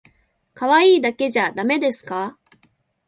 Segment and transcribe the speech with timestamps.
[0.55, 2.39] 可愛いだけじゃだめですか？